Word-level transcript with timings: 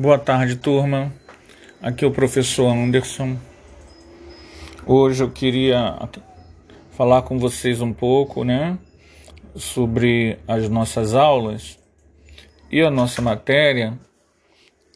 Boa 0.00 0.16
tarde, 0.16 0.54
turma. 0.54 1.12
Aqui 1.82 2.04
é 2.04 2.06
o 2.06 2.12
professor 2.12 2.68
Anderson. 2.68 3.36
Hoje 4.86 5.24
eu 5.24 5.28
queria 5.28 5.98
falar 6.92 7.22
com 7.22 7.36
vocês 7.36 7.80
um 7.80 7.92
pouco, 7.92 8.44
né, 8.44 8.78
sobre 9.56 10.38
as 10.46 10.68
nossas 10.68 11.16
aulas 11.16 11.80
e 12.70 12.80
a 12.80 12.92
nossa 12.92 13.20
matéria. 13.20 13.98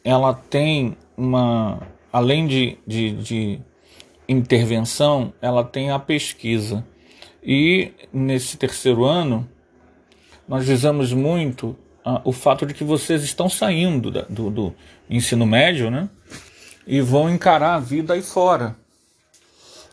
Ela 0.05 0.33
tem 0.33 0.95
uma, 1.17 1.85
além 2.09 2.47
de, 2.47 2.77
de, 2.87 3.11
de 3.11 3.59
intervenção, 4.25 5.33
ela 5.41 5.65
tem 5.65 5.91
a 5.91 5.99
pesquisa. 5.99 6.81
E 7.43 7.91
nesse 8.13 8.55
terceiro 8.55 9.03
ano, 9.03 9.45
nós 10.47 10.65
visamos 10.65 11.11
muito 11.11 11.75
o 12.23 12.31
fato 12.31 12.65
de 12.65 12.73
que 12.73 12.83
vocês 12.83 13.23
estão 13.23 13.49
saindo 13.49 14.11
da, 14.11 14.21
do, 14.23 14.49
do, 14.49 14.75
ensino 15.09 15.45
médio, 15.45 15.89
né? 15.89 16.09
E 16.85 16.99
vão 17.01 17.29
encarar 17.29 17.75
a 17.75 17.79
vida 17.79 18.13
aí 18.13 18.21
fora. 18.21 18.75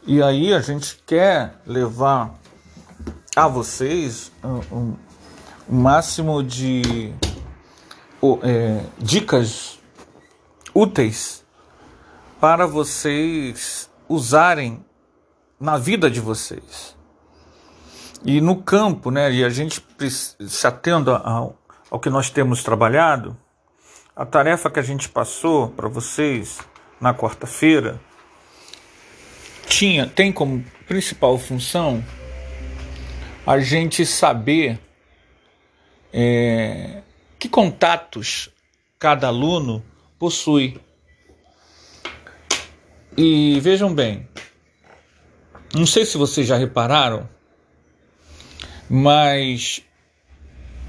E 0.06 0.22
aí 0.22 0.52
a 0.52 0.60
gente 0.60 0.98
quer 1.06 1.54
levar 1.66 2.34
a 3.36 3.46
vocês 3.46 4.32
um, 4.42 4.76
um 4.76 4.96
máximo 5.68 6.42
de 6.42 7.12
é, 8.42 8.80
dicas 8.98 9.78
úteis 10.74 11.44
para 12.40 12.66
vocês 12.66 13.88
usarem 14.08 14.84
na 15.60 15.78
vida 15.78 16.10
de 16.10 16.20
vocês. 16.20 16.96
E 18.24 18.40
no 18.40 18.62
campo, 18.62 19.10
né, 19.10 19.32
e 19.32 19.44
a 19.44 19.50
gente 19.50 19.84
se 19.98 20.66
atendo 20.66 21.12
ao, 21.12 21.59
ao 21.90 21.98
que 21.98 22.08
nós 22.08 22.30
temos 22.30 22.62
trabalhado, 22.62 23.36
a 24.14 24.24
tarefa 24.24 24.70
que 24.70 24.78
a 24.78 24.82
gente 24.82 25.08
passou 25.08 25.68
para 25.70 25.88
vocês 25.88 26.60
na 27.00 27.12
quarta-feira 27.12 28.00
tinha 29.66 30.06
tem 30.06 30.32
como 30.32 30.64
principal 30.86 31.36
função 31.38 32.04
a 33.46 33.58
gente 33.58 34.04
saber 34.04 34.78
é, 36.12 37.02
que 37.38 37.48
contatos 37.48 38.50
cada 38.98 39.28
aluno 39.28 39.82
possui. 40.18 40.78
E 43.16 43.58
vejam 43.60 43.92
bem, 43.92 44.28
não 45.74 45.86
sei 45.86 46.04
se 46.04 46.16
vocês 46.16 46.46
já 46.46 46.56
repararam, 46.56 47.28
mas 48.88 49.82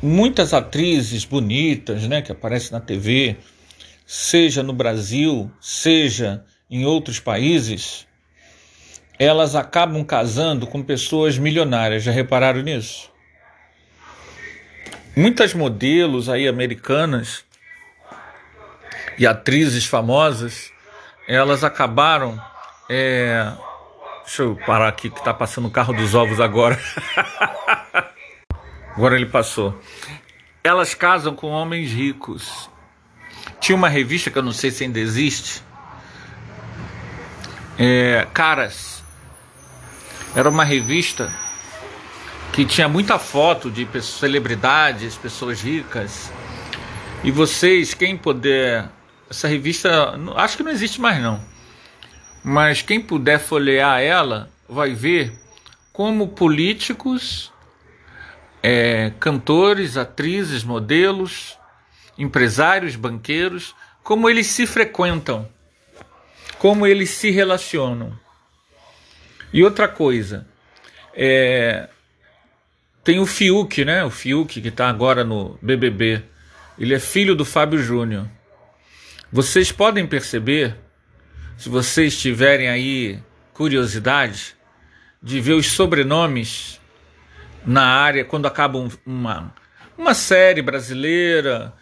muitas 0.02 0.53
atrizes 0.53 1.25
bonitas, 1.25 2.07
né, 2.07 2.21
que 2.21 2.31
aparecem 2.31 2.71
na 2.71 2.80
TV, 2.80 3.38
seja 4.05 4.63
no 4.63 4.73
Brasil, 4.73 5.52
seja 5.59 6.44
em 6.69 6.85
outros 6.85 7.19
países, 7.19 8.07
elas 9.19 9.55
acabam 9.55 10.03
casando 10.03 10.66
com 10.66 10.81
pessoas 10.81 11.38
milionárias. 11.38 12.03
Já 12.03 12.11
repararam 12.11 12.61
nisso? 12.61 13.11
Muitas 15.16 15.53
modelos 15.53 16.29
aí 16.29 16.47
americanas 16.47 17.44
e 19.17 19.27
atrizes 19.27 19.85
famosas, 19.85 20.72
elas 21.27 21.63
acabaram. 21.63 22.41
É... 22.89 23.52
Deixa 24.23 24.44
eu 24.44 24.57
parar 24.66 24.88
aqui 24.88 25.09
que 25.09 25.19
está 25.19 25.33
passando 25.33 25.67
o 25.67 25.72
carro 25.72 25.94
dos 25.94 26.16
ovos 26.16 26.39
agora. 26.39 26.79
Agora 28.95 29.16
ele 29.16 29.25
passou. 29.25 29.80
Elas 30.64 30.94
casam 30.94 31.34
com 31.36 31.47
homens 31.47 31.92
ricos. 31.92 32.70
Tinha 33.59 33.75
uma 33.75 33.89
revista 33.89 34.30
que 34.30 34.38
eu 34.38 34.44
não 34.44 34.52
sei 34.52 34.72
se 34.72 34.84
ainda 34.84 35.00
existe. 35.00 35.64
É, 37.78 38.28
Caras. 38.34 39.03
Era 40.36 40.50
uma 40.50 40.64
revista 40.64 41.34
que 42.53 42.66
tinha 42.66 42.88
muita 42.88 43.18
foto 43.18 43.72
de 43.72 43.85
pessoas, 43.85 44.19
celebridades, 44.19 45.16
pessoas 45.16 45.62
ricas. 45.62 46.31
E 47.24 47.31
vocês, 47.31 47.94
quem 47.94 48.18
puder. 48.18 48.90
Essa 49.30 49.47
revista, 49.47 50.13
acho 50.35 50.57
que 50.57 50.63
não 50.63 50.72
existe 50.72 51.00
mais 51.00 51.22
não. 51.22 51.41
Mas 52.44 52.81
quem 52.81 53.00
puder 53.00 53.40
folhear 53.40 54.01
ela, 54.01 54.50
vai 54.68 54.94
ver 54.94 55.34
como 55.94 56.30
políticos 56.30 57.50
é, 58.61 59.11
cantores, 59.19 59.97
atrizes, 59.97 60.63
modelos, 60.63 61.57
empresários, 62.17 62.95
banqueiros, 62.95 63.75
como 64.03 64.29
eles 64.29 64.47
se 64.47 64.66
frequentam, 64.66 65.47
como 66.59 66.85
eles 66.85 67.09
se 67.09 67.31
relacionam. 67.31 68.17
E 69.53 69.63
outra 69.63 69.88
coisa, 69.88 70.47
é, 71.13 71.89
tem 73.03 73.19
o 73.19 73.25
Fiuk, 73.25 73.83
né? 73.83 74.03
O 74.03 74.09
Fiuk 74.09 74.61
que 74.61 74.67
está 74.67 74.88
agora 74.88 75.23
no 75.23 75.57
BBB. 75.61 76.23
Ele 76.77 76.94
é 76.94 77.00
filho 77.00 77.35
do 77.35 77.44
Fábio 77.44 77.79
Júnior. 77.79 78.27
Vocês 79.31 79.71
podem 79.71 80.05
perceber, 80.05 80.75
se 81.57 81.69
vocês 81.69 82.19
tiverem 82.19 82.69
aí 82.69 83.19
curiosidade, 83.53 84.55
de 85.21 85.39
ver 85.39 85.53
os 85.53 85.67
sobrenomes 85.67 86.81
na 87.66 87.83
área 87.83 88.25
quando 88.25 88.45
acaba 88.45 88.77
um, 88.77 88.89
uma, 89.05 89.53
uma 89.97 90.13
série 90.13 90.61
brasileira, 90.61 91.73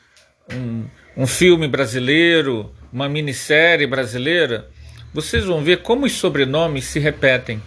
um, 0.54 0.86
um 1.16 1.28
filme 1.28 1.68
brasileiro, 1.68 2.74
uma 2.92 3.08
minissérie 3.08 3.88
brasileira, 3.88 4.70
vocês 5.14 5.46
vão 5.46 5.64
ver 5.64 5.82
como 5.82 6.06
os 6.06 6.14
sobrenomes 6.14 6.86
se 6.86 7.00
repetem. 7.00 7.62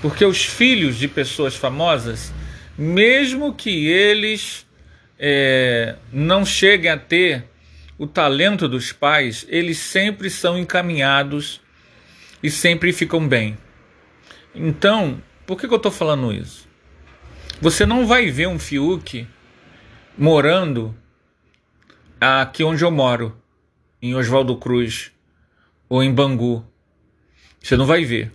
Porque 0.00 0.24
os 0.24 0.44
filhos 0.44 0.96
de 0.96 1.06
pessoas 1.06 1.54
famosas, 1.54 2.32
mesmo 2.76 3.54
que 3.54 3.86
eles 3.86 4.66
é, 5.18 5.96
não 6.12 6.44
cheguem 6.44 6.90
a 6.90 6.96
ter 6.96 7.44
o 7.96 8.06
talento 8.06 8.68
dos 8.68 8.92
pais, 8.92 9.46
eles 9.48 9.78
sempre 9.78 10.28
são 10.28 10.58
encaminhados 10.58 11.60
e 12.42 12.50
sempre 12.50 12.92
ficam 12.92 13.26
bem. 13.28 13.56
Então, 14.54 15.22
por 15.46 15.56
que, 15.56 15.68
que 15.68 15.72
eu 15.72 15.76
estou 15.76 15.92
falando 15.92 16.32
isso? 16.32 16.68
Você 17.62 17.86
não 17.86 18.08
vai 18.08 18.28
ver 18.28 18.48
um 18.48 18.58
Fiuk 18.58 19.24
morando 20.18 20.92
aqui 22.20 22.64
onde 22.64 22.82
eu 22.82 22.90
moro, 22.90 23.40
em 24.02 24.16
Oswaldo 24.16 24.56
Cruz 24.56 25.12
ou 25.88 26.02
em 26.02 26.12
Bangu. 26.12 26.66
Você 27.60 27.76
não 27.76 27.86
vai 27.86 28.04
ver. 28.04 28.32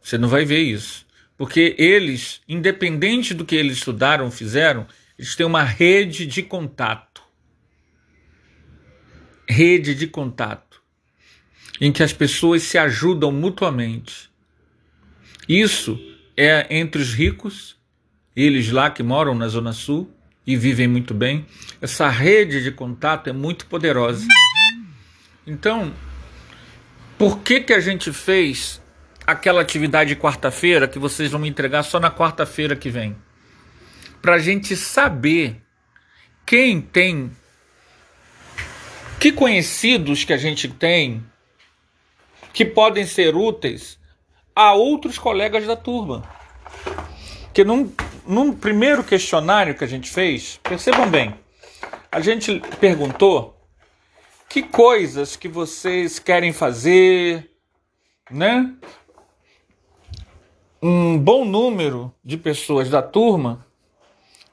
Você 0.00 0.16
não 0.16 0.28
vai 0.28 0.44
ver 0.44 0.60
isso. 0.60 1.04
Porque 1.36 1.74
eles, 1.76 2.40
independente 2.48 3.34
do 3.34 3.44
que 3.44 3.56
eles 3.56 3.78
estudaram, 3.78 4.30
fizeram, 4.30 4.86
eles 5.18 5.34
têm 5.34 5.44
uma 5.44 5.64
rede 5.64 6.24
de 6.24 6.40
contato. 6.40 7.22
Rede 9.48 9.92
de 9.92 10.06
contato. 10.06 10.80
Em 11.80 11.90
que 11.90 12.04
as 12.04 12.12
pessoas 12.12 12.62
se 12.62 12.78
ajudam 12.78 13.32
mutuamente. 13.32 14.30
Isso 15.48 16.00
é 16.36 16.64
entre 16.70 17.02
os 17.02 17.12
ricos 17.12 17.75
eles 18.36 18.70
lá 18.70 18.90
que 18.90 19.02
moram 19.02 19.34
na 19.34 19.48
Zona 19.48 19.72
Sul 19.72 20.10
e 20.46 20.56
vivem 20.56 20.86
muito 20.86 21.14
bem, 21.14 21.46
essa 21.80 22.08
rede 22.08 22.62
de 22.62 22.70
contato 22.70 23.28
é 23.28 23.32
muito 23.32 23.66
poderosa. 23.66 24.26
Então, 25.46 25.92
por 27.18 27.38
que, 27.38 27.60
que 27.60 27.72
a 27.72 27.80
gente 27.80 28.12
fez 28.12 28.80
aquela 29.26 29.60
atividade 29.60 30.14
quarta-feira 30.14 30.86
que 30.86 30.98
vocês 30.98 31.30
vão 31.30 31.40
me 31.40 31.48
entregar 31.48 31.82
só 31.82 31.98
na 31.98 32.10
quarta-feira 32.10 32.76
que 32.76 32.90
vem? 32.90 33.16
Para 34.20 34.34
a 34.34 34.38
gente 34.38 34.76
saber 34.76 35.62
quem 36.44 36.80
tem, 36.80 37.30
que 39.18 39.32
conhecidos 39.32 40.24
que 40.24 40.32
a 40.32 40.36
gente 40.36 40.68
tem 40.68 41.24
que 42.52 42.64
podem 42.64 43.04
ser 43.04 43.34
úteis 43.34 43.98
a 44.54 44.72
outros 44.72 45.18
colegas 45.18 45.66
da 45.66 45.76
turma. 45.76 46.22
Que 47.52 47.64
não 47.64 47.92
num 48.26 48.52
primeiro 48.52 49.04
questionário 49.04 49.74
que 49.74 49.84
a 49.84 49.86
gente 49.86 50.10
fez, 50.10 50.58
percebam 50.62 51.08
bem, 51.08 51.34
a 52.10 52.20
gente 52.20 52.60
perguntou 52.80 53.56
que 54.48 54.62
coisas 54.62 55.36
que 55.36 55.48
vocês 55.48 56.18
querem 56.18 56.52
fazer, 56.52 57.50
né? 58.30 58.74
Um 60.82 61.18
bom 61.18 61.44
número 61.44 62.12
de 62.24 62.36
pessoas 62.36 62.88
da 62.88 63.02
turma 63.02 63.66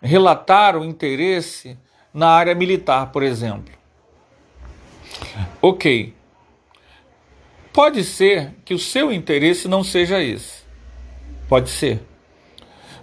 relataram 0.02 0.84
interesse 0.84 1.78
na 2.14 2.30
área 2.30 2.54
militar, 2.54 3.12
por 3.12 3.24
exemplo. 3.24 3.74
Ok. 5.62 6.14
Pode 7.72 8.04
ser 8.04 8.54
que 8.64 8.74
o 8.74 8.80
seu 8.80 9.12
interesse 9.12 9.68
não 9.68 9.84
seja 9.84 10.22
esse. 10.22 10.64
Pode 11.48 11.70
ser. 11.70 12.02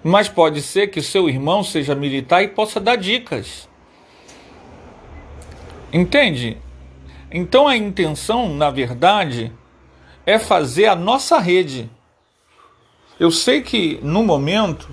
Mas 0.02 0.28
pode 0.28 0.62
ser 0.62 0.88
que 0.88 1.02
seu 1.02 1.28
irmão 1.28 1.62
seja 1.62 1.94
militar 1.94 2.42
e 2.42 2.48
possa 2.48 2.80
dar 2.80 2.96
dicas. 2.96 3.68
Entende? 5.92 6.56
Então 7.30 7.68
a 7.68 7.76
intenção, 7.76 8.54
na 8.54 8.70
verdade, 8.70 9.52
é 10.24 10.38
fazer 10.38 10.86
a 10.86 10.96
nossa 10.96 11.38
rede. 11.38 11.90
Eu 13.18 13.30
sei 13.30 13.60
que 13.60 13.98
no 14.02 14.22
momento 14.22 14.88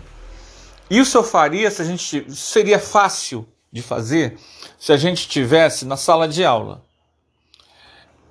isso 0.90 1.18
eu 1.18 1.24
faria 1.24 1.70
se 1.70 1.82
a 1.82 1.86
gente 1.86 2.32
seria 2.34 2.80
fácil 2.80 3.48
de 3.72 3.82
fazer 3.82 4.38
se 4.80 4.94
a 4.94 4.98
gente 4.98 5.20
estivesse 5.20 5.86
na 5.86 5.98
sala 5.98 6.28
de 6.28 6.44
aula. 6.46 6.84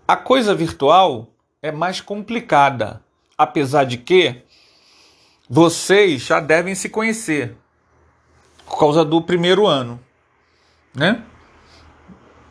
A 0.09 0.17
coisa 0.17 0.55
virtual 0.55 1.29
é 1.61 1.73
mais 1.73 2.01
complicada, 2.01 3.03
apesar 3.37 3.85
de 3.85 3.99
que 3.99 4.43
vocês 5.49 6.23
já 6.23 6.41
devem 6.41 6.75
se 6.75 6.89
conhecer 6.89 7.57
por 8.65 8.79
causa 8.79 9.05
do 9.05 9.23
primeiro 9.23 9.67
ano, 9.67 10.01
né? 10.95 11.23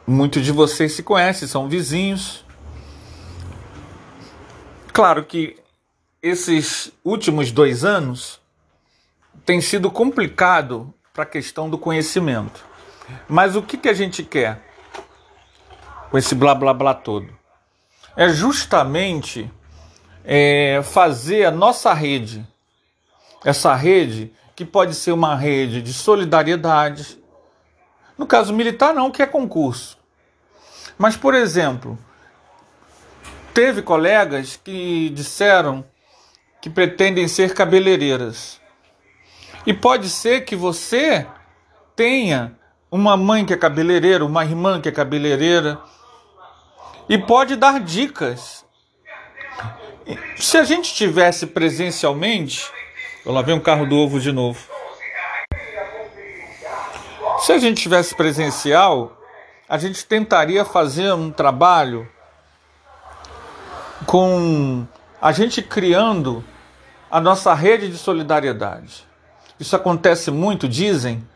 Muitos 0.08 0.44
de 0.44 0.52
vocês 0.52 0.94
se 0.94 1.04
conhecem, 1.04 1.48
são 1.48 1.68
vizinhos. 1.68 2.46
Claro 4.94 5.26
que 5.26 5.58
esses 6.22 6.92
últimos 7.04 7.52
dois 7.52 7.84
anos 7.84 8.40
tem 9.46 9.60
sido 9.62 9.92
complicado 9.92 10.94
para 11.14 11.24
a 11.24 11.28
questão 11.28 11.70
do 11.70 11.78
conhecimento. 11.78 12.64
Mas 13.28 13.56
o 13.56 13.62
que, 13.62 13.78
que 13.78 13.90
a 13.90 13.94
gente 13.94 14.24
quer 14.24 14.62
com 16.10 16.18
esse 16.18 16.34
blá 16.34 16.56
blá 16.56 16.74
blá 16.74 16.94
todo? 16.94 17.28
É 18.16 18.30
justamente 18.30 19.52
é, 20.24 20.82
fazer 20.84 21.46
a 21.46 21.52
nossa 21.52 21.94
rede, 21.94 22.48
essa 23.46 23.76
rede 23.76 24.34
que 24.56 24.66
pode 24.66 24.96
ser 24.96 25.12
uma 25.12 25.36
rede 25.36 25.82
de 25.82 25.94
solidariedade. 25.94 27.20
No 28.18 28.26
caso 28.26 28.52
militar, 28.52 28.94
não, 28.94 29.12
que 29.12 29.22
é 29.22 29.26
concurso. 29.28 29.98
Mas, 30.98 31.16
por 31.16 31.36
exemplo, 31.36 31.98
teve 33.54 33.84
colegas 33.84 34.60
que 34.62 35.10
disseram 35.10 35.86
que 36.60 36.70
pretendem 36.70 37.28
ser 37.28 37.54
cabeleireiras. 37.54 38.60
E 39.68 39.74
pode 39.74 40.10
ser 40.10 40.42
que 40.42 40.56
você 40.56 41.28
tenha 41.96 42.58
uma 42.90 43.16
mãe 43.16 43.46
que 43.46 43.54
é 43.54 43.58
cabeleireira, 43.58 44.26
uma 44.26 44.44
irmã 44.44 44.82
que 44.82 44.90
é 44.90 44.92
cabeleireira, 44.92 45.80
e 47.08 47.18
pode 47.18 47.56
dar 47.56 47.80
dicas. 47.80 48.66
Se 50.38 50.58
a 50.58 50.64
gente 50.64 50.94
tivesse 50.94 51.46
presencialmente, 51.46 52.72
lá 53.34 53.42
vem 53.42 53.56
um 53.56 53.60
carro 53.60 53.86
do 53.86 53.96
ovo 53.96 54.20
de 54.20 54.32
novo. 54.32 54.60
Se 57.40 57.52
a 57.52 57.58
gente 57.58 57.82
tivesse 57.82 58.16
presencial, 58.16 59.18
a 59.68 59.78
gente 59.78 60.06
tentaria 60.06 60.64
fazer 60.64 61.12
um 61.14 61.32
trabalho 61.32 62.08
com 64.06 64.86
a 65.22 65.32
gente 65.32 65.62
criando 65.62 66.44
a 67.10 67.20
nossa 67.20 67.54
rede 67.54 67.90
de 67.90 67.98
solidariedade. 67.98 69.06
Isso 69.60 69.76
acontece 69.76 70.30
muito, 70.30 70.68
dizem, 70.68 71.28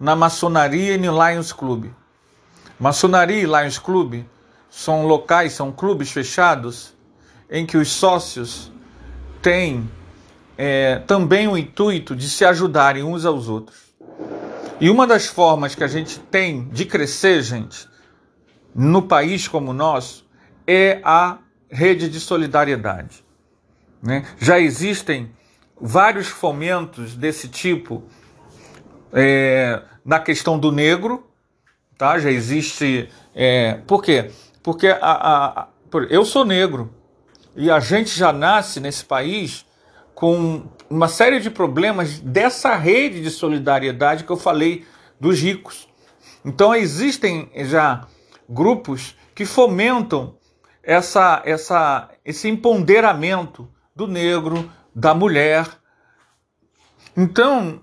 na 0.00 0.16
maçonaria 0.16 0.94
e 0.94 0.98
no 0.98 1.12
Lions 1.12 1.52
Club. 1.52 1.90
Maçonaria 2.78 3.42
e 3.42 3.44
Lions 3.44 3.78
Club 3.78 4.24
são 4.68 5.06
locais, 5.06 5.52
são 5.52 5.72
clubes 5.72 6.10
fechados 6.10 6.94
em 7.50 7.64
que 7.64 7.76
os 7.76 7.90
sócios 7.90 8.72
têm 9.40 9.88
é, 10.56 11.00
também 11.06 11.48
o 11.48 11.56
intuito 11.56 12.14
de 12.14 12.28
se 12.28 12.44
ajudarem 12.44 13.02
uns 13.02 13.24
aos 13.24 13.48
outros. 13.48 13.86
E 14.80 14.90
uma 14.90 15.06
das 15.06 15.26
formas 15.26 15.74
que 15.74 15.82
a 15.82 15.88
gente 15.88 16.18
tem 16.18 16.68
de 16.68 16.84
crescer, 16.84 17.42
gente, 17.42 17.88
no 18.74 19.02
país 19.02 19.48
como 19.48 19.70
o 19.70 19.74
nosso, 19.74 20.26
é 20.66 21.00
a 21.02 21.38
rede 21.70 22.08
de 22.08 22.20
solidariedade. 22.20 23.24
Né? 24.02 24.24
Já 24.38 24.58
existem 24.58 25.30
vários 25.80 26.28
fomentos 26.28 27.14
desse 27.14 27.48
tipo 27.48 28.04
é, 29.12 29.82
na 30.04 30.20
questão 30.20 30.58
do 30.58 30.70
negro, 30.70 31.26
tá? 31.96 32.18
Já 32.18 32.30
existe. 32.30 33.08
É, 33.34 33.80
por 33.86 34.02
quê? 34.02 34.30
Porque 34.62 34.88
a, 34.88 34.98
a, 35.00 35.60
a, 35.62 35.68
eu 36.10 36.24
sou 36.24 36.44
negro 36.44 36.94
e 37.54 37.70
a 37.70 37.80
gente 37.80 38.16
já 38.16 38.32
nasce 38.32 38.80
nesse 38.80 39.04
país 39.04 39.65
com 40.16 40.66
uma 40.88 41.08
série 41.08 41.38
de 41.40 41.50
problemas 41.50 42.18
dessa 42.18 42.74
rede 42.74 43.22
de 43.22 43.30
solidariedade 43.30 44.24
que 44.24 44.32
eu 44.32 44.36
falei 44.38 44.86
dos 45.20 45.38
ricos. 45.38 45.86
Então 46.42 46.74
existem 46.74 47.50
já 47.54 48.08
grupos 48.48 49.14
que 49.34 49.44
fomentam 49.44 50.38
essa, 50.82 51.42
essa, 51.44 52.08
esse 52.24 52.48
empoderamento 52.48 53.70
do 53.94 54.06
negro, 54.06 54.72
da 54.94 55.14
mulher. 55.14 55.68
Então, 57.14 57.78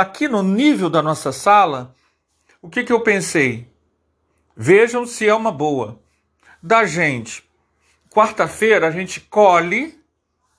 aqui 0.00 0.28
no 0.28 0.42
nível 0.42 0.88
da 0.88 1.02
nossa 1.02 1.30
sala, 1.30 1.94
o 2.62 2.70
que, 2.70 2.84
que 2.84 2.92
eu 2.92 3.00
pensei? 3.00 3.70
Vejam 4.56 5.04
se 5.04 5.28
é 5.28 5.34
uma 5.34 5.52
boa. 5.52 6.00
Da 6.62 6.86
gente, 6.86 7.44
quarta-feira 8.10 8.88
a 8.88 8.90
gente 8.90 9.20
colhe, 9.20 10.00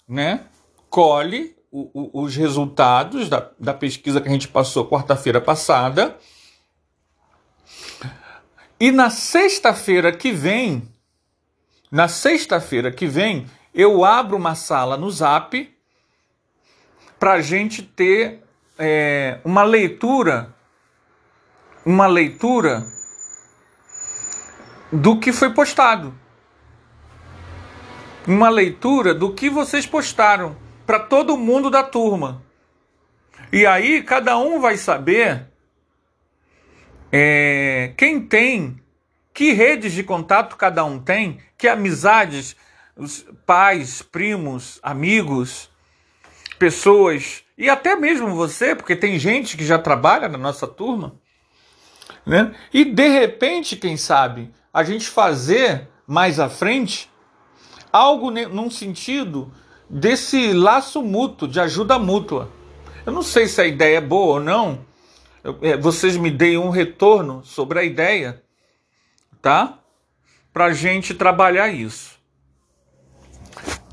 né? 0.07 0.45
Colhe 0.97 1.55
o, 1.71 1.91
o, 1.93 2.23
os 2.23 2.35
resultados 2.35 3.29
da, 3.29 3.51
da 3.59 3.71
pesquisa 3.71 4.19
que 4.19 4.27
a 4.27 4.31
gente 4.31 4.47
passou 4.47 4.89
quarta-feira 4.89 5.39
passada. 5.39 6.17
E 8.79 8.91
na 8.91 9.11
sexta-feira 9.11 10.11
que 10.11 10.31
vem, 10.31 10.91
na 11.91 12.07
sexta-feira 12.07 12.91
que 12.91 13.05
vem, 13.05 13.45
eu 13.75 14.03
abro 14.03 14.35
uma 14.37 14.55
sala 14.55 14.97
no 14.97 15.11
Zap 15.11 15.71
para 17.19 17.33
a 17.33 17.41
gente 17.41 17.83
ter 17.83 18.41
é, 18.75 19.39
uma 19.45 19.61
leitura, 19.61 20.51
uma 21.85 22.07
leitura 22.07 22.83
do 24.91 25.19
que 25.19 25.31
foi 25.31 25.53
postado. 25.53 26.11
Uma 28.27 28.49
leitura 28.49 29.13
do 29.13 29.31
que 29.31 29.47
vocês 29.47 29.85
postaram 29.85 30.65
para 30.87 30.99
todo 31.01 31.37
mundo 31.37 31.69
da 31.69 31.83
turma. 31.83 32.41
E 33.51 33.65
aí 33.65 34.01
cada 34.01 34.37
um 34.37 34.61
vai 34.61 34.77
saber 34.77 35.45
é, 37.11 37.93
quem 37.97 38.21
tem, 38.21 38.81
que 39.33 39.51
redes 39.51 39.91
de 39.91 40.01
contato 40.01 40.55
cada 40.55 40.85
um 40.85 40.97
tem, 40.97 41.39
que 41.57 41.67
amizades, 41.67 42.55
pais, 43.45 44.01
primos, 44.01 44.79
amigos, 44.81 45.69
pessoas, 46.57 47.43
e 47.57 47.69
até 47.69 47.95
mesmo 47.95 48.33
você, 48.33 48.73
porque 48.73 48.95
tem 48.95 49.19
gente 49.19 49.57
que 49.57 49.65
já 49.65 49.77
trabalha 49.77 50.29
na 50.29 50.37
nossa 50.37 50.67
turma, 50.67 51.15
né? 52.25 52.55
E 52.73 52.85
de 52.85 53.07
repente, 53.09 53.75
quem 53.75 53.97
sabe, 53.97 54.51
a 54.73 54.83
gente 54.83 55.07
fazer 55.07 55.87
mais 56.07 56.39
à 56.39 56.49
frente 56.49 57.09
algo 57.91 58.31
num 58.31 58.69
sentido 58.69 59.51
desse 59.89 60.53
laço 60.53 61.01
mútuo, 61.01 61.47
de 61.47 61.59
ajuda 61.59 61.97
mútua. 61.97 62.49
Eu 63.05 63.13
não 63.13 63.21
sei 63.21 63.47
se 63.47 63.61
a 63.61 63.65
ideia 63.65 63.97
é 63.97 64.01
boa 64.01 64.35
ou 64.35 64.39
não. 64.39 64.79
É, 65.61 65.77
vocês 65.77 66.17
me 66.17 66.29
deem 66.29 66.57
um 66.57 66.69
retorno 66.69 67.41
sobre 67.45 67.79
a 67.79 67.83
ideia, 67.83 68.43
tá? 69.41 69.79
Para 70.51 70.73
gente 70.73 71.13
trabalhar 71.13 71.69
isso. 71.69 72.17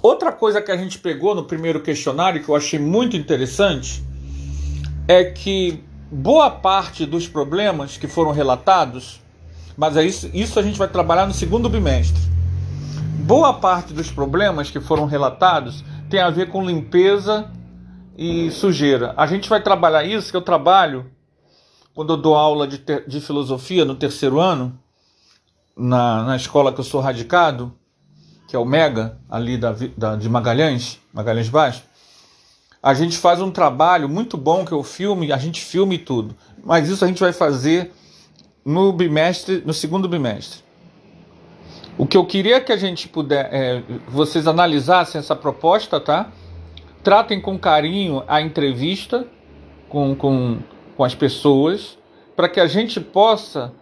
Outra 0.02 0.32
coisa 0.32 0.60
que 0.60 0.70
a 0.70 0.76
gente 0.76 0.98
pegou 0.98 1.34
no 1.34 1.44
primeiro 1.44 1.80
questionário 1.80 2.42
que 2.42 2.48
eu 2.48 2.56
achei 2.56 2.78
muito 2.78 3.16
interessante 3.16 4.02
é 5.06 5.24
que 5.24 5.82
boa 6.10 6.50
parte 6.50 7.06
dos 7.06 7.26
problemas 7.26 7.96
que 7.96 8.06
foram 8.06 8.32
relatados, 8.32 9.22
mas 9.76 9.96
é 9.96 10.04
isso, 10.04 10.30
isso 10.34 10.58
a 10.58 10.62
gente 10.62 10.78
vai 10.78 10.88
trabalhar 10.88 11.26
no 11.26 11.32
segundo 11.32 11.68
bimestre. 11.68 12.33
Boa 13.24 13.54
parte 13.54 13.94
dos 13.94 14.10
problemas 14.10 14.70
que 14.70 14.78
foram 14.78 15.06
relatados 15.06 15.82
tem 16.10 16.20
a 16.20 16.28
ver 16.28 16.50
com 16.50 16.62
limpeza 16.62 17.50
e 18.18 18.50
sujeira. 18.50 19.14
A 19.16 19.26
gente 19.26 19.48
vai 19.48 19.62
trabalhar 19.62 20.04
isso, 20.04 20.30
que 20.30 20.36
eu 20.36 20.42
trabalho 20.42 21.10
quando 21.94 22.12
eu 22.12 22.16
dou 22.18 22.34
aula 22.34 22.68
de, 22.68 22.78
de 23.08 23.20
filosofia 23.22 23.82
no 23.82 23.94
terceiro 23.94 24.38
ano, 24.38 24.78
na, 25.74 26.24
na 26.24 26.36
escola 26.36 26.70
que 26.70 26.80
eu 26.80 26.84
sou 26.84 27.00
radicado 27.00 27.72
que 28.46 28.54
é 28.54 28.58
o 28.58 28.64
Mega, 28.64 29.18
ali 29.28 29.56
da, 29.56 29.74
da, 29.96 30.16
de 30.16 30.28
Magalhães, 30.28 31.00
Magalhães 31.10 31.48
Baixo, 31.48 31.82
a 32.82 32.92
gente 32.92 33.16
faz 33.16 33.40
um 33.40 33.50
trabalho 33.50 34.06
muito 34.06 34.36
bom 34.36 34.66
que 34.66 34.74
é 34.74 34.76
o 34.76 34.82
filme, 34.82 35.32
a 35.32 35.38
gente 35.38 35.64
filme 35.64 35.96
tudo. 35.96 36.36
Mas 36.62 36.90
isso 36.90 37.02
a 37.02 37.08
gente 37.08 37.20
vai 37.20 37.32
fazer 37.32 37.90
no 38.62 38.92
bimestre, 38.92 39.62
no 39.64 39.72
segundo 39.72 40.06
bimestre. 40.06 40.63
O 41.96 42.06
que 42.06 42.16
eu 42.16 42.24
queria 42.24 42.60
que 42.60 42.72
a 42.72 42.76
gente 42.76 43.08
puder, 43.08 43.48
é, 43.52 43.82
vocês 44.08 44.46
analisassem 44.46 45.18
essa 45.18 45.36
proposta, 45.36 46.00
tá? 46.00 46.30
Tratem 47.02 47.40
com 47.40 47.58
carinho 47.58 48.24
a 48.26 48.40
entrevista 48.40 49.26
com, 49.88 50.14
com, 50.14 50.58
com 50.96 51.04
as 51.04 51.14
pessoas, 51.14 51.98
para 52.34 52.48
que 52.48 52.58
a 52.58 52.66
gente 52.66 53.00
possa 53.00 53.72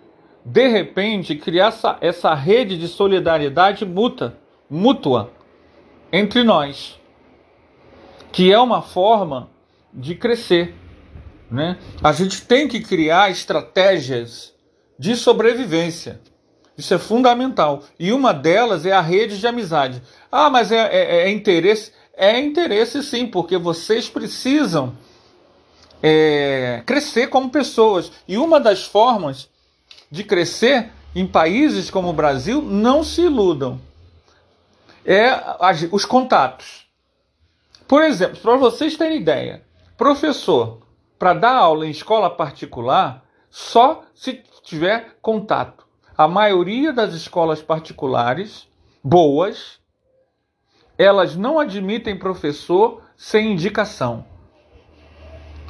de 0.44 0.66
repente, 0.68 1.36
criar 1.36 1.68
essa, 1.68 1.98
essa 2.00 2.34
rede 2.34 2.76
de 2.76 2.88
solidariedade 2.88 3.84
mútua, 3.84 4.36
mútua 4.68 5.30
entre 6.12 6.42
nós, 6.42 7.00
que 8.32 8.52
é 8.52 8.58
uma 8.58 8.82
forma 8.82 9.50
de 9.92 10.14
crescer. 10.14 10.74
Né? 11.50 11.78
A 12.02 12.12
gente 12.12 12.42
tem 12.42 12.66
que 12.66 12.80
criar 12.80 13.30
estratégias 13.30 14.54
de 14.98 15.16
sobrevivência. 15.16 16.20
Isso 16.76 16.94
é 16.94 16.98
fundamental. 16.98 17.82
E 17.98 18.12
uma 18.12 18.32
delas 18.32 18.86
é 18.86 18.92
a 18.92 19.00
rede 19.00 19.38
de 19.38 19.46
amizade. 19.46 20.02
Ah, 20.30 20.48
mas 20.48 20.72
é, 20.72 20.78
é, 20.78 21.16
é 21.22 21.30
interesse. 21.30 21.92
É 22.14 22.38
interesse 22.38 23.02
sim, 23.02 23.26
porque 23.26 23.56
vocês 23.56 24.08
precisam 24.08 24.96
é, 26.02 26.82
crescer 26.84 27.28
como 27.28 27.50
pessoas. 27.50 28.12
E 28.26 28.36
uma 28.36 28.60
das 28.60 28.84
formas 28.84 29.48
de 30.10 30.24
crescer 30.24 30.90
em 31.14 31.26
países 31.26 31.90
como 31.90 32.08
o 32.08 32.12
Brasil, 32.12 32.62
não 32.62 33.04
se 33.04 33.22
iludam, 33.22 33.80
é 35.04 35.38
os 35.90 36.04
contatos. 36.04 36.86
Por 37.86 38.02
exemplo, 38.02 38.38
para 38.40 38.56
vocês 38.56 38.96
terem 38.96 39.18
ideia, 39.18 39.62
professor, 39.96 40.78
para 41.18 41.34
dar 41.34 41.54
aula 41.54 41.86
em 41.86 41.90
escola 41.90 42.30
particular, 42.30 43.24
só 43.50 44.04
se 44.14 44.42
tiver 44.62 45.16
contato. 45.20 45.84
A 46.22 46.28
maioria 46.28 46.92
das 46.92 47.14
escolas 47.14 47.60
particulares 47.60 48.68
boas, 49.02 49.80
elas 50.96 51.34
não 51.34 51.58
admitem 51.58 52.16
professor 52.16 53.02
sem 53.16 53.50
indicação. 53.50 54.24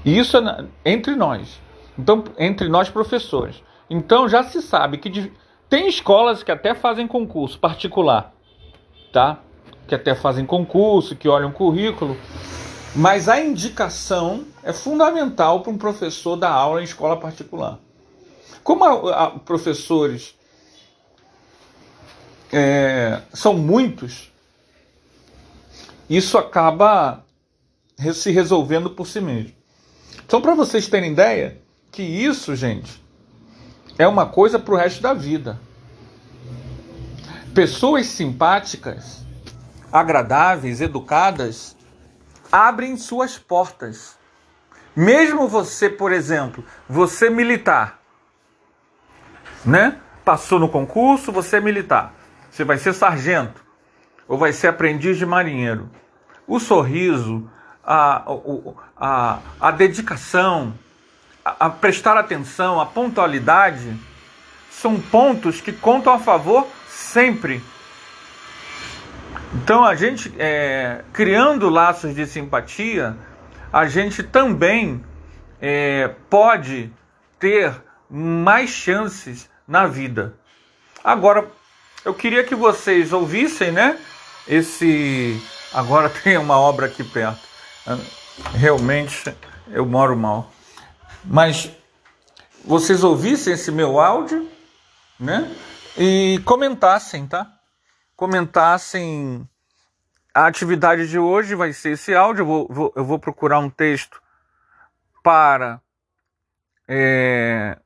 E 0.04 0.18
isso 0.18 0.37
é 0.37 0.66
entre 0.85 1.16
nós. 1.16 1.59
Então, 1.99 2.23
entre 2.38 2.68
nós 2.68 2.90
professores. 2.90 3.62
Então 3.88 4.28
já 4.28 4.42
se 4.44 4.61
sabe 4.61 4.99
que 4.99 5.32
tem 5.71 5.88
escolas 5.88 6.42
que 6.42 6.52
até 6.52 6.75
fazem 6.75 7.06
concurso 7.06 7.59
particular, 7.59 8.35
tá? 9.11 9.38
Que 9.88 9.94
até 9.94 10.14
fazem 10.14 10.44
concurso, 10.44 11.16
que 11.16 11.30
olham 11.30 11.50
currículo, 11.50 12.14
mas 12.94 13.26
a 13.26 13.40
indicação 13.40 14.44
é 14.62 14.75
fundamental 14.75 15.62
para 15.62 15.73
um 15.73 15.78
professor 15.78 16.37
dar 16.37 16.52
aula 16.52 16.82
em 16.82 16.85
escola 16.85 17.18
particular. 17.18 17.78
Como 18.62 18.85
a, 18.85 19.25
a, 19.25 19.30
professores 19.30 20.41
é, 22.52 23.23
são 23.32 23.54
muitos, 23.54 24.30
isso 26.09 26.37
acaba 26.37 27.25
se 28.12 28.30
resolvendo 28.30 28.90
por 28.90 29.06
si 29.06 29.21
mesmo. 29.21 29.54
Então, 30.26 30.40
para 30.42 30.54
vocês 30.54 30.87
terem 30.87 31.12
ideia, 31.12 31.59
que 31.90 32.02
isso, 32.02 32.54
gente, 32.54 33.02
é 33.99 34.06
uma 34.06 34.26
coisa 34.26 34.59
para 34.59 34.75
o 34.75 34.76
resto 34.76 35.00
da 35.02 35.14
vida. 35.14 35.59
Pessoas 37.54 38.06
simpáticas, 38.06 39.25
agradáveis, 39.90 40.80
educadas, 40.80 41.76
abrem 42.50 42.97
suas 42.97 43.38
portas. 43.38 44.18
Mesmo 44.97 45.49
você, 45.49 45.88
por 45.88 46.12
exemplo, 46.12 46.64
você 46.88 47.30
militar, 47.30 48.00
né? 49.64 49.99
Passou 50.25 50.59
no 50.59 50.68
concurso, 50.68 51.32
você 51.32 51.56
é 51.56 51.61
militar. 51.61 52.14
Você 52.52 52.64
vai 52.64 52.76
ser 52.76 52.92
sargento 52.92 53.64
ou 54.28 54.37
vai 54.37 54.52
ser 54.52 54.68
aprendiz 54.68 55.16
de 55.16 55.25
marinheiro. 55.25 55.90
O 56.47 56.61
sorriso, 56.61 57.50
a, 57.82 58.23
a, 58.94 59.38
a, 59.59 59.71
dedicação, 59.71 60.75
a, 61.42 61.66
a 61.66 61.71
prestar 61.71 62.18
atenção, 62.18 62.78
a 62.78 62.85
pontualidade 62.85 63.99
são 64.71 65.00
pontos 65.00 65.62
que 65.62 65.73
contam 65.73 66.12
a 66.12 66.18
favor 66.18 66.68
sempre. 66.87 67.64
Então 69.54 69.82
a 69.82 69.94
gente 69.94 70.30
é, 70.38 71.04
criando 71.11 71.71
laços 71.71 72.14
de 72.14 72.26
simpatia, 72.26 73.16
a 73.73 73.87
gente 73.87 74.23
também 74.23 75.02
é, 75.59 76.14
pode 76.28 76.92
ter 77.38 77.82
mais 78.11 78.68
chances 78.68 79.49
na 79.66 79.87
vida. 79.87 80.35
Agora, 81.02 81.50
eu 82.04 82.14
queria 82.14 82.44
que 82.44 82.54
vocês 82.54 83.12
ouvissem, 83.12 83.71
né? 83.71 83.99
Esse 84.47 85.40
agora 85.73 86.11
tem 86.23 86.37
uma 86.37 86.59
obra 86.59 86.87
aqui 86.87 87.04
perto. 87.04 87.40
Realmente 88.54 89.35
eu 89.68 89.87
moro 89.87 90.16
mal. 90.16 90.52
Mas 91.25 91.71
vocês 92.64 93.04
ouvissem 93.04 93.54
esse 93.54 93.71
meu 93.71 94.00
áudio, 94.00 94.49
né? 95.18 95.54
E 95.97 96.40
comentassem, 96.44 97.26
tá? 97.26 97.47
Comentassem 98.16 99.49
a 100.35 100.47
atividade 100.47 101.09
de 101.09 101.18
hoje 101.18 101.54
vai 101.54 101.73
ser 101.73 101.90
esse 101.90 102.14
áudio. 102.14 102.42
Eu 102.42 102.47
vou, 102.47 102.68
vou 102.68 102.92
eu 102.97 103.04
vou 103.04 103.18
procurar 103.18 103.59
um 103.59 103.71
texto 103.71 104.21
para 105.23 105.80
é, 106.88 107.78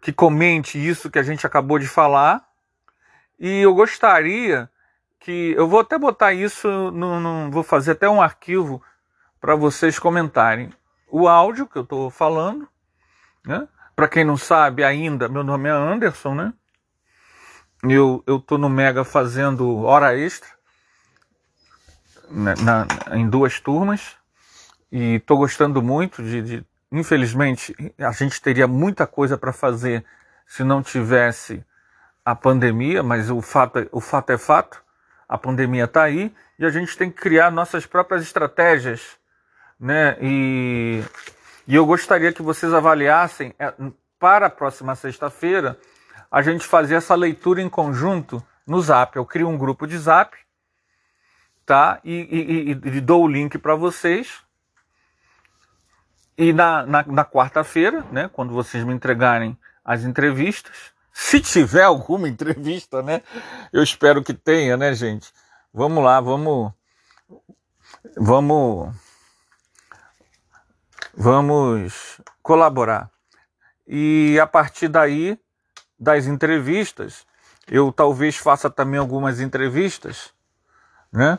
que 0.00 0.12
comente 0.12 0.78
isso 0.78 1.10
que 1.10 1.18
a 1.18 1.22
gente 1.22 1.46
acabou 1.46 1.78
de 1.78 1.88
falar. 1.88 2.45
E 3.38 3.60
eu 3.60 3.74
gostaria 3.74 4.70
que. 5.20 5.54
Eu 5.56 5.68
vou 5.68 5.80
até 5.80 5.98
botar 5.98 6.32
isso, 6.32 6.68
no, 6.90 7.20
no 7.20 7.50
vou 7.50 7.62
fazer 7.62 7.92
até 7.92 8.08
um 8.08 8.22
arquivo 8.22 8.82
para 9.40 9.54
vocês 9.54 9.98
comentarem 9.98 10.72
o 11.08 11.28
áudio 11.28 11.66
que 11.66 11.76
eu 11.76 11.82
estou 11.82 12.10
falando. 12.10 12.68
Né? 13.44 13.66
Para 13.94 14.08
quem 14.08 14.24
não 14.24 14.36
sabe 14.36 14.82
ainda, 14.82 15.28
meu 15.28 15.44
nome 15.44 15.68
é 15.68 15.72
Anderson, 15.72 16.34
né? 16.34 16.52
Eu 17.82 18.24
estou 18.26 18.58
no 18.58 18.68
Mega 18.68 19.04
fazendo 19.04 19.84
hora 19.84 20.18
extra 20.18 20.48
na, 22.30 22.54
na 22.56 22.86
em 23.16 23.28
duas 23.28 23.60
turmas 23.60 24.16
e 24.90 25.16
estou 25.16 25.38
gostando 25.38 25.82
muito 25.82 26.22
de, 26.22 26.42
de. 26.42 26.66
Infelizmente, 26.90 27.74
a 27.98 28.12
gente 28.12 28.40
teria 28.40 28.66
muita 28.66 29.06
coisa 29.06 29.36
para 29.36 29.52
fazer 29.52 30.04
se 30.46 30.62
não 30.62 30.82
tivesse 30.82 31.64
a 32.26 32.34
pandemia, 32.34 33.02
mas 33.02 33.30
o 33.30 33.40
fato, 33.40 33.78
é, 33.78 33.88
o 33.90 34.02
fato 34.02 34.30
é 34.30 34.36
fato. 34.36 34.84
A 35.26 35.38
pandemia 35.38 35.84
está 35.84 36.02
aí 36.02 36.34
e 36.58 36.66
a 36.66 36.70
gente 36.70 36.94
tem 36.98 37.10
que 37.10 37.16
criar 37.16 37.50
nossas 37.50 37.86
próprias 37.86 38.22
estratégias 38.22 39.16
né? 39.78 40.16
E, 40.20 41.02
e 41.66 41.74
eu 41.74 41.84
gostaria 41.86 42.32
que 42.32 42.42
vocês 42.42 42.72
avaliassem 42.72 43.54
é, 43.58 43.72
para 44.18 44.46
a 44.46 44.50
próxima 44.50 44.94
sexta-feira 44.94 45.78
a 46.30 46.42
gente 46.42 46.66
fazer 46.66 46.96
essa 46.96 47.14
leitura 47.14 47.62
em 47.62 47.68
conjunto 47.68 48.42
no 48.66 48.80
Zap. 48.80 49.16
Eu 49.16 49.24
crio 49.24 49.48
um 49.48 49.56
grupo 49.56 49.86
de 49.86 49.96
Zap, 49.96 50.36
tá? 51.64 52.00
E, 52.04 52.14
e, 52.14 52.70
e, 52.70 53.00
dou 53.00 53.24
o 53.24 53.28
link 53.28 53.58
para 53.58 53.74
vocês. 53.74 54.40
E 56.36 56.52
na, 56.52 56.84
na, 56.84 57.02
na 57.04 57.24
quarta-feira, 57.24 58.04
né, 58.10 58.28
quando 58.30 58.52
vocês 58.52 58.84
me 58.84 58.92
entregarem 58.92 59.56
as 59.84 60.02
entrevistas, 60.04 60.92
se 61.18 61.40
tiver 61.40 61.82
alguma 61.82 62.28
entrevista, 62.28 63.02
né? 63.02 63.22
Eu 63.72 63.82
espero 63.82 64.22
que 64.22 64.34
tenha, 64.34 64.76
né, 64.76 64.94
gente? 64.94 65.32
Vamos 65.72 66.04
lá, 66.04 66.20
vamos. 66.20 66.72
Vamos 68.18 68.94
vamos 71.14 72.20
colaborar. 72.42 73.10
E 73.88 74.38
a 74.38 74.46
partir 74.46 74.88
daí, 74.88 75.38
das 75.98 76.26
entrevistas, 76.26 77.26
eu 77.66 77.90
talvez 77.90 78.36
faça 78.36 78.68
também 78.68 79.00
algumas 79.00 79.40
entrevistas, 79.40 80.34
né? 81.10 81.38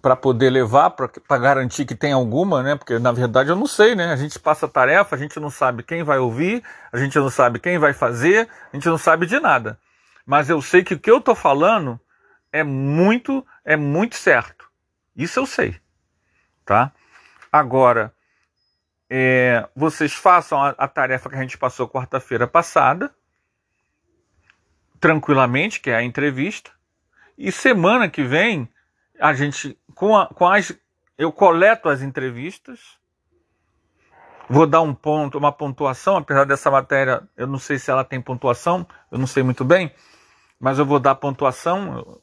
Para 0.00 0.14
poder 0.14 0.50
levar, 0.50 0.90
para 0.90 1.38
garantir 1.38 1.84
que 1.84 1.96
tem 1.96 2.12
alguma, 2.12 2.62
né? 2.62 2.76
Porque 2.76 2.98
na 2.98 3.10
verdade 3.10 3.50
eu 3.50 3.56
não 3.56 3.66
sei, 3.66 3.94
né? 3.94 4.12
A 4.12 4.16
gente 4.16 4.38
passa 4.38 4.68
tarefa, 4.68 5.16
a 5.16 5.18
gente 5.18 5.40
não 5.40 5.50
sabe 5.50 5.82
quem 5.82 6.04
vai 6.04 6.18
ouvir, 6.18 6.62
a 6.92 6.98
gente 6.98 7.18
não 7.18 7.28
sabe 7.28 7.58
quem 7.58 7.76
vai 7.76 7.92
fazer, 7.92 8.48
a 8.72 8.76
gente 8.76 8.88
não 8.88 8.98
sabe 8.98 9.26
de 9.26 9.40
nada. 9.40 9.78
Mas 10.24 10.48
eu 10.48 10.62
sei 10.62 10.84
que 10.84 10.94
o 10.94 10.98
que 10.98 11.10
eu 11.10 11.20
tô 11.20 11.34
falando 11.34 11.98
é 12.52 12.62
muito, 12.62 13.44
é 13.64 13.76
muito 13.76 14.16
certo. 14.16 14.70
Isso 15.16 15.40
eu 15.40 15.46
sei, 15.46 15.76
tá? 16.64 16.92
Agora, 17.52 18.14
é, 19.08 19.68
vocês 19.74 20.12
façam 20.12 20.62
a, 20.62 20.68
a, 20.70 20.86
tarefa 20.86 21.28
que 21.28 21.34
a 21.34 21.40
gente 21.40 21.58
passou 21.58 21.88
quarta-feira 21.88 22.46
passada, 22.46 23.12
tranquilamente, 25.00 25.80
que 25.80 25.90
é 25.90 25.96
a 25.96 26.02
entrevista. 26.02 26.70
E 27.36 27.50
semana 27.50 28.08
que 28.08 28.22
vem, 28.22 28.68
a 29.20 29.34
gente, 29.34 29.78
com, 29.94 30.16
a, 30.16 30.26
com 30.26 30.46
as. 30.46 30.72
Eu 31.18 31.30
coleto 31.30 31.88
as 31.88 32.00
entrevistas, 32.00 32.98
vou 34.48 34.66
dar 34.66 34.80
um 34.80 34.94
ponto, 34.94 35.36
uma 35.36 35.52
pontuação, 35.52 36.16
apesar 36.16 36.44
dessa 36.46 36.70
matéria, 36.70 37.28
eu 37.36 37.46
não 37.46 37.58
sei 37.58 37.78
se 37.78 37.90
ela 37.90 38.02
tem 38.02 38.20
pontuação, 38.20 38.86
eu 39.12 39.18
não 39.18 39.26
sei 39.26 39.42
muito 39.42 39.64
bem, 39.64 39.92
mas 40.58 40.78
eu 40.78 40.86
vou 40.86 40.98
dar 40.98 41.14
pontuação, 41.14 42.20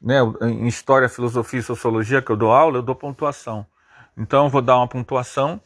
né, 0.00 0.16
em 0.42 0.66
História, 0.66 1.08
Filosofia 1.08 1.60
e 1.60 1.62
Sociologia, 1.62 2.22
que 2.22 2.32
eu 2.32 2.36
dou 2.36 2.50
aula, 2.50 2.78
eu 2.78 2.82
dou 2.82 2.94
pontuação. 2.94 3.66
Então 4.16 4.44
eu 4.44 4.50
vou 4.50 4.62
dar 4.62 4.78
uma 4.78 4.88
pontuação 4.88 5.60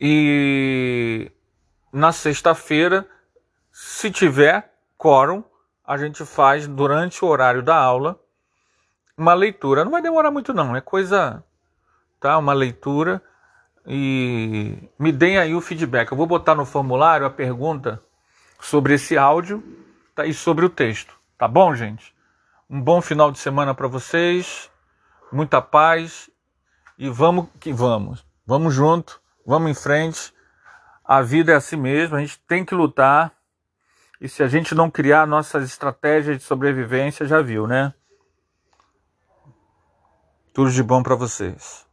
e 0.00 1.30
na 1.92 2.12
sexta-feira, 2.12 3.06
Se 3.70 4.10
tiver 4.10 4.72
quórum, 4.96 5.44
a 5.84 5.96
gente 5.96 6.24
faz 6.24 6.66
durante 6.66 7.24
o 7.24 7.28
horário 7.28 7.62
da 7.62 7.76
aula 7.76 8.18
uma 9.18 9.34
leitura. 9.34 9.84
Não 9.84 9.90
vai 9.90 10.00
demorar 10.00 10.30
muito 10.30 10.54
não, 10.54 10.76
é 10.76 10.80
coisa, 10.80 11.44
tá? 12.20 12.38
Uma 12.38 12.52
leitura 12.52 13.20
e 13.84 14.78
me 14.98 15.10
deem 15.10 15.38
aí 15.38 15.54
o 15.54 15.60
feedback. 15.60 16.12
Eu 16.12 16.16
vou 16.16 16.26
botar 16.26 16.54
no 16.54 16.64
formulário 16.64 17.26
a 17.26 17.30
pergunta 17.30 18.00
sobre 18.60 18.94
esse 18.94 19.18
áudio 19.18 19.62
tá? 20.14 20.24
e 20.24 20.32
sobre 20.32 20.64
o 20.64 20.70
texto, 20.70 21.14
tá 21.36 21.48
bom, 21.48 21.74
gente? 21.74 22.14
Um 22.70 22.80
bom 22.80 23.00
final 23.00 23.30
de 23.32 23.38
semana 23.38 23.74
para 23.74 23.88
vocês, 23.88 24.70
muita 25.32 25.60
paz 25.60 26.30
e 26.98 27.08
vamos 27.08 27.48
que 27.58 27.72
vamos. 27.72 28.24
Vamos 28.46 28.74
junto, 28.74 29.20
vamos 29.44 29.70
em 29.70 29.74
frente. 29.74 30.32
A 31.04 31.22
vida 31.22 31.52
é 31.52 31.54
assim 31.54 31.76
mesmo, 31.76 32.16
a 32.16 32.20
gente 32.20 32.38
tem 32.40 32.64
que 32.64 32.74
lutar. 32.74 33.32
E 34.20 34.28
se 34.28 34.42
a 34.42 34.48
gente 34.48 34.74
não 34.74 34.90
criar 34.90 35.26
nossas 35.26 35.64
estratégias 35.64 36.36
de 36.38 36.42
sobrevivência, 36.42 37.24
já 37.24 37.40
viu, 37.40 37.66
né? 37.66 37.94
Tudo 40.58 40.72
de 40.72 40.82
bom 40.82 41.04
para 41.04 41.14
vocês. 41.14 41.87